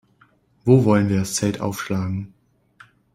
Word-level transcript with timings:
Wo 0.65 0.83
wollen 0.83 1.09
wir 1.09 1.19
das 1.19 1.35
Zelt 1.35 1.59
aufschlagen? 1.61 2.33